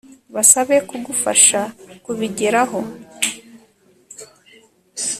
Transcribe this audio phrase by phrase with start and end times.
[0.35, 1.59] Basabe kugufasha
[2.03, 2.79] kubigeraho